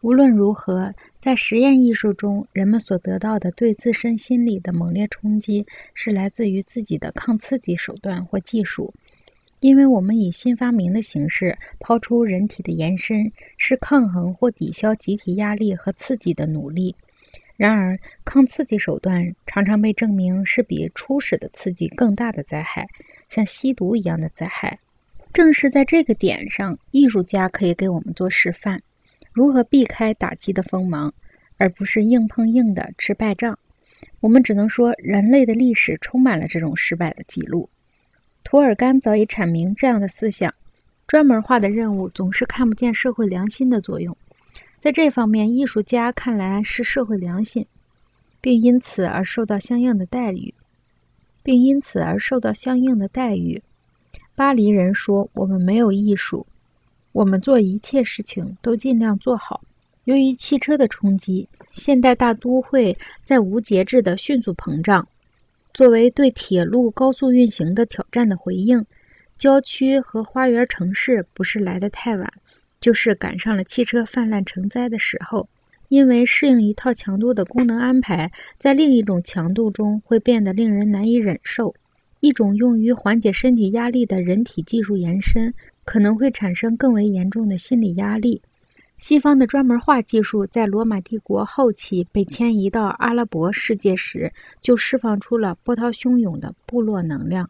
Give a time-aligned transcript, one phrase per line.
[0.00, 8.94] 无论如何，在实验艺术中，人们所得到的对自身心理的猛烈冲击，是来自于自己的抗刺激手段或技术。
[9.58, 16.94] 因为我们以新发明的形式抛出人体的延伸，是抗衡或抵消集体压力和刺激的努力。
[17.56, 22.86] 然而，抗刺激手段常常被证明是比初始的刺激更大的灾害，
[23.28, 24.78] 像吸毒一样的灾害。
[25.32, 28.80] 正是在这个点上，艺术家可以给我们做示范。
[29.38, 31.14] 如何避开打击的锋芒，
[31.58, 33.56] 而不是硬碰硬的吃败仗？
[34.18, 37.70] 我们只能说，人类的历史充满了这种失败的记录。
[38.42, 40.52] 涂尔干早已阐明这样的思想：
[41.06, 44.16] 专门化的任务总是看不见社会良心的作用。
[44.76, 47.64] 在这方面，艺术家看来是社会良心，
[48.40, 50.52] 并因此而受到相应的待遇，
[51.44, 53.62] 并因此而受到相应的待遇。
[54.34, 56.44] 巴黎人说：“我们没有艺术。”
[57.18, 59.60] 我们做一切事情都尽量做好。
[60.04, 65.04] 由于汽车的冲击，现代大都会在无节制的迅速膨胀。
[65.74, 68.86] 作为对铁路高速运行的挑战的回应，
[69.36, 72.32] 郊区和花园城市不是来得太晚，
[72.80, 75.48] 就是赶上了汽车泛滥成灾的时候。
[75.88, 81.74] 因为适应一套强度的功能安排，在另一种强度中会变得令人难以忍受。
[82.20, 85.52] 一种用于缓解身体压力的人体技术延伸。
[85.88, 88.42] 可能会产生更为严重的心理压力。
[88.98, 94.30] 西方的专门化技术在罗马帝国后期被迁移到阿拉伯世界时，
[94.60, 97.48] 就释放出了波涛汹涌的部落能量。